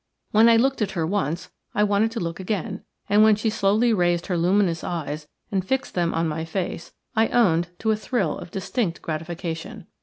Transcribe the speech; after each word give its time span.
When 0.31 0.49
I 0.49 0.55
looked 0.57 0.81
at 0.81 0.93
her 0.93 1.05
once 1.05 1.51
I 1.75 1.83
wanted 1.83 2.09
to 2.13 2.19
look 2.19 2.39
again, 2.39 2.83
and 3.07 3.21
when 3.21 3.35
she 3.35 3.51
slowly 3.51 3.93
raised 3.93 4.25
her 4.25 4.35
luminous 4.35 4.83
eyes 4.83 5.27
and 5.51 5.63
fixed 5.63 5.93
them 5.93 6.11
on 6.11 6.27
my 6.27 6.43
face 6.43 6.91
I 7.15 7.27
owned 7.27 7.67
to 7.77 7.91
a 7.91 7.95
thrill 7.95 8.35
of 8.39 8.49
distinct 8.49 9.03
gratification. 9.03 9.85